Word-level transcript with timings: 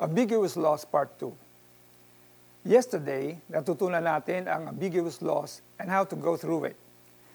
Ambiguous 0.00 0.56
Loss 0.56 0.88
Part 0.88 1.12
2 1.20 2.64
Yesterday, 2.72 3.36
natutunan 3.52 4.00
natin 4.00 4.48
ang 4.48 4.72
ambiguous 4.72 5.20
loss 5.20 5.60
and 5.76 5.92
how 5.92 6.08
to 6.08 6.16
go 6.16 6.40
through 6.40 6.72
it. 6.72 6.76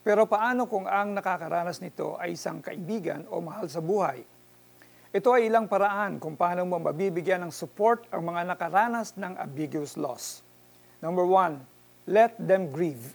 Pero 0.00 0.24
paano 0.24 0.64
kung 0.64 0.88
ang 0.88 1.12
nakakaranas 1.12 1.84
nito 1.84 2.16
ay 2.16 2.32
isang 2.32 2.64
kaibigan 2.64 3.28
o 3.28 3.44
mahal 3.44 3.68
sa 3.68 3.84
buhay? 3.84 4.24
Ito 5.12 5.36
ay 5.36 5.52
ilang 5.52 5.68
paraan 5.68 6.16
kung 6.16 6.32
paano 6.32 6.64
mo 6.64 6.80
mabibigyan 6.80 7.44
ng 7.44 7.52
support 7.52 8.08
ang 8.08 8.24
mga 8.24 8.48
nakaranas 8.56 9.12
ng 9.20 9.36
ambiguous 9.36 10.00
loss. 10.00 10.40
Number 11.04 11.28
one, 11.28 11.60
let 12.08 12.40
them 12.40 12.72
grieve. 12.72 13.12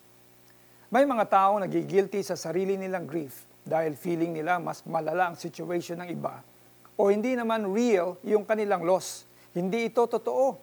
May 0.94 1.02
mga 1.10 1.26
tao 1.34 1.58
nagigilty 1.58 2.22
sa 2.22 2.38
sarili 2.38 2.78
nilang 2.78 3.10
grief 3.10 3.42
dahil 3.66 3.98
feeling 3.98 4.38
nila 4.38 4.62
mas 4.62 4.86
malala 4.86 5.34
ang 5.34 5.38
situation 5.42 5.98
ng 5.98 6.14
iba 6.14 6.46
o 6.94 7.10
hindi 7.10 7.34
naman 7.34 7.66
real 7.74 8.22
yung 8.22 8.46
kanilang 8.46 8.86
loss. 8.86 9.31
Hindi 9.52 9.92
ito 9.92 10.08
totoo 10.08 10.56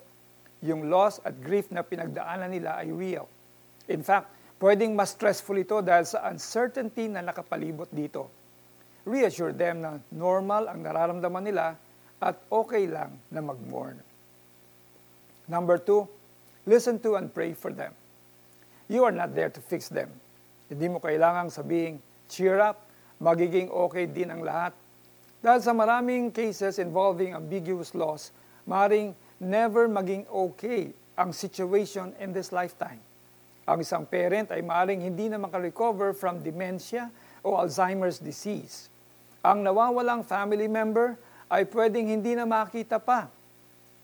yung 0.64 0.90
loss 0.90 1.22
at 1.22 1.38
grief 1.38 1.70
na 1.70 1.84
pinagdaanan 1.84 2.50
nila 2.50 2.80
ay 2.80 2.90
real. 2.90 3.28
In 3.86 4.02
fact, 4.02 4.32
pwedeng 4.58 4.96
mas 4.96 5.14
stressful 5.14 5.54
ito 5.60 5.78
dahil 5.84 6.08
sa 6.08 6.26
uncertainty 6.28 7.06
na 7.06 7.22
nakapalibot 7.22 7.88
dito. 7.92 8.32
Reassure 9.08 9.54
them 9.54 9.80
na 9.80 9.90
normal 10.12 10.68
ang 10.68 10.82
nararamdaman 10.82 11.44
nila 11.44 11.76
at 12.18 12.36
okay 12.50 12.90
lang 12.90 13.14
na 13.30 13.40
mag-mourn. 13.40 13.96
Number 15.48 15.80
two, 15.80 16.04
listen 16.68 17.00
to 17.00 17.16
and 17.16 17.32
pray 17.32 17.56
for 17.56 17.72
them. 17.72 17.94
You 18.88 19.04
are 19.04 19.14
not 19.14 19.32
there 19.32 19.48
to 19.48 19.60
fix 19.60 19.88
them. 19.88 20.12
Hindi 20.68 20.92
mo 20.92 21.00
kailangang 21.00 21.48
sabing, 21.48 22.00
cheer 22.28 22.60
up, 22.60 22.84
magiging 23.22 23.72
okay 23.72 24.04
din 24.04 24.28
ang 24.28 24.44
lahat. 24.44 24.76
Dahil 25.40 25.60
sa 25.62 25.72
maraming 25.72 26.34
cases 26.34 26.76
involving 26.76 27.32
ambiguous 27.32 27.96
loss, 27.96 28.34
maring 28.68 29.16
never 29.40 29.88
maging 29.88 30.28
okay 30.28 30.92
ang 31.16 31.32
situation 31.32 32.12
in 32.20 32.36
this 32.36 32.52
lifetime. 32.52 33.00
Ang 33.64 33.80
isang 33.80 34.04
parent 34.04 34.52
ay 34.52 34.60
maaaring 34.60 35.00
hindi 35.00 35.32
na 35.32 35.40
makarecover 35.40 36.12
from 36.12 36.44
dementia 36.44 37.08
o 37.40 37.56
Alzheimer's 37.56 38.20
disease. 38.20 38.92
Ang 39.40 39.64
nawawalang 39.64 40.20
family 40.20 40.68
member 40.68 41.16
ay 41.48 41.64
pwedeng 41.72 42.12
hindi 42.12 42.36
na 42.36 42.44
makita 42.44 43.00
pa. 43.00 43.32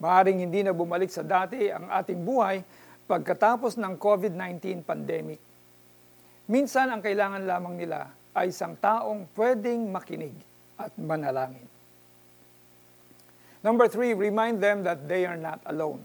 Maaaring 0.01 0.41
hindi 0.49 0.65
na 0.65 0.73
bumalik 0.73 1.13
sa 1.13 1.21
dati 1.21 1.69
ang 1.69 1.93
ating 1.93 2.25
buhay 2.25 2.65
pagkatapos 3.05 3.77
ng 3.77 4.01
COVID-19 4.01 4.81
pandemic. 4.81 5.41
Minsan 6.49 6.89
ang 6.89 7.05
kailangan 7.05 7.45
lamang 7.45 7.77
nila 7.77 8.09
ay 8.33 8.49
isang 8.49 8.77
taong 8.81 9.29
pwedeng 9.37 9.93
makinig 9.93 10.35
at 10.81 10.93
manalangin. 10.97 11.74
Number 13.65 13.89
three, 13.89 14.13
remind 14.13 14.61
them 14.61 14.85
that 14.85 15.09
they 15.09 15.25
are 15.25 15.41
not 15.41 15.57
alone. 15.65 16.05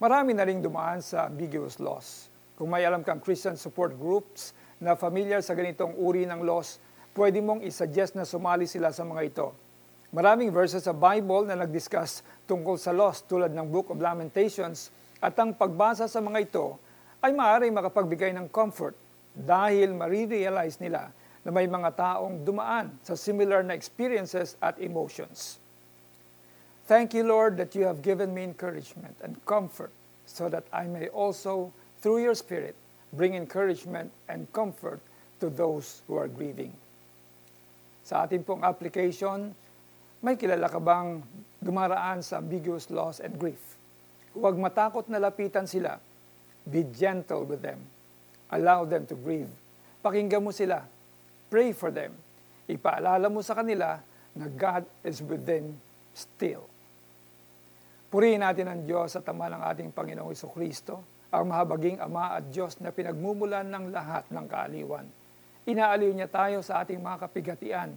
Marami 0.00 0.32
na 0.32 0.48
rin 0.48 0.64
dumaan 0.64 1.04
sa 1.04 1.28
ambiguous 1.28 1.76
loss. 1.76 2.32
Kung 2.56 2.72
may 2.72 2.80
alam 2.80 3.04
kang 3.04 3.20
Christian 3.20 3.60
support 3.60 3.92
groups 4.00 4.56
na 4.80 4.96
familiar 4.96 5.44
sa 5.44 5.52
ganitong 5.52 5.92
uri 6.00 6.24
ng 6.24 6.40
loss, 6.40 6.80
pwede 7.12 7.44
mong 7.44 7.60
isuggest 7.60 8.16
na 8.16 8.24
sumali 8.24 8.64
sila 8.64 8.88
sa 8.88 9.04
mga 9.04 9.22
ito. 9.28 9.52
Maraming 10.16 10.48
verses 10.48 10.88
sa 10.88 10.96
Bible 10.96 11.44
na 11.44 11.60
nag-discuss 11.60 12.24
tungkol 12.48 12.80
sa 12.80 12.88
loss 12.88 13.20
tulad 13.28 13.52
ng 13.52 13.68
Book 13.68 13.92
of 13.92 14.00
Lamentations 14.00 14.88
at 15.20 15.36
ang 15.36 15.52
pagbasa 15.52 16.08
sa 16.08 16.24
mga 16.24 16.40
ito 16.40 16.80
ay 17.20 17.36
maaaring 17.36 17.76
makapagbigay 17.76 18.32
ng 18.32 18.48
comfort 18.48 18.96
dahil 19.36 19.92
marirealize 19.92 20.80
nila 20.80 21.12
na 21.44 21.52
may 21.52 21.68
mga 21.68 21.92
taong 21.92 22.48
dumaan 22.48 22.96
sa 23.04 23.12
similar 23.12 23.60
na 23.60 23.76
experiences 23.76 24.56
at 24.56 24.80
emotions. 24.80 25.60
Thank 26.86 27.18
you, 27.18 27.26
Lord, 27.26 27.58
that 27.58 27.74
you 27.74 27.82
have 27.82 27.98
given 27.98 28.30
me 28.30 28.46
encouragement 28.46 29.18
and 29.18 29.34
comfort 29.42 29.90
so 30.22 30.46
that 30.46 30.62
I 30.70 30.86
may 30.86 31.10
also, 31.10 31.74
through 31.98 32.22
your 32.22 32.38
Spirit, 32.38 32.78
bring 33.10 33.34
encouragement 33.34 34.14
and 34.30 34.46
comfort 34.54 35.02
to 35.42 35.50
those 35.50 36.06
who 36.06 36.14
are 36.14 36.30
grieving. 36.30 36.70
Sa 38.06 38.22
ating 38.22 38.46
pong 38.46 38.62
application, 38.62 39.50
may 40.22 40.38
kilala 40.38 40.70
ka 40.70 40.78
bang 40.78 41.26
dumaraan 41.58 42.22
sa 42.22 42.38
ambiguous 42.38 42.86
loss 42.86 43.18
and 43.18 43.34
grief? 43.34 43.74
Huwag 44.30 44.54
matakot 44.54 45.10
na 45.10 45.18
lapitan 45.18 45.66
sila. 45.66 45.98
Be 46.62 46.86
gentle 46.94 47.42
with 47.42 47.66
them. 47.66 47.82
Allow 48.46 48.86
them 48.86 49.10
to 49.10 49.18
grieve. 49.18 49.50
Pakinggan 50.06 50.38
mo 50.38 50.54
sila. 50.54 50.86
Pray 51.50 51.74
for 51.74 51.90
them. 51.90 52.14
Ipaalala 52.70 53.26
mo 53.26 53.42
sa 53.42 53.58
kanila 53.58 53.98
na 54.38 54.46
God 54.54 54.86
is 55.02 55.18
with 55.18 55.42
them 55.42 55.82
still. 56.14 56.75
Purihin 58.16 58.40
natin 58.40 58.64
ang 58.64 58.80
Diyos 58.80 59.12
sa 59.12 59.20
tama 59.20 59.44
ng 59.52 59.60
ating 59.60 59.92
Panginoong 59.92 60.32
Iso 60.32 60.48
Kristo, 60.48 61.04
ang 61.28 61.52
mahabaging 61.52 62.00
Ama 62.00 62.40
at 62.40 62.48
Diyos 62.48 62.80
na 62.80 62.88
pinagmumulan 62.88 63.68
ng 63.68 63.92
lahat 63.92 64.24
ng 64.32 64.46
kaaliwan. 64.48 65.04
Inaaliw 65.68 66.16
niya 66.16 66.24
tayo 66.24 66.64
sa 66.64 66.80
ating 66.80 66.96
mga 66.96 67.28
kapigatian 67.28 67.92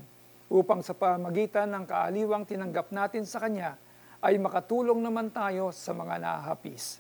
upang 0.52 0.84
sa 0.84 0.92
pamagitan 0.92 1.72
ng 1.72 1.88
kaaliwang 1.88 2.44
tinanggap 2.44 2.92
natin 2.92 3.24
sa 3.24 3.40
Kanya 3.40 3.80
ay 4.20 4.36
makatulong 4.36 5.00
naman 5.00 5.32
tayo 5.32 5.72
sa 5.72 5.96
mga 5.96 6.20
nahahapis. 6.20 7.00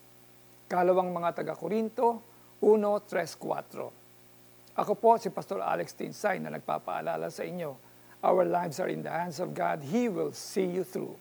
Kalawang 0.71 1.11
mga 1.11 1.43
taga-Korinto 1.43 2.23
1.3.4 2.63 4.79
Ako 4.79 4.95
po 4.95 5.19
si 5.19 5.27
Pastor 5.27 5.59
Alex 5.59 5.91
Tinsay 5.91 6.39
na 6.39 6.55
nagpapaalala 6.55 7.27
sa 7.27 7.43
inyo, 7.43 7.75
Our 8.23 8.47
lives 8.47 8.79
are 8.79 8.87
in 8.87 9.03
the 9.03 9.11
hands 9.11 9.43
of 9.43 9.51
God. 9.51 9.83
He 9.83 10.07
will 10.07 10.31
see 10.31 10.71
you 10.71 10.87
through. 10.87 11.19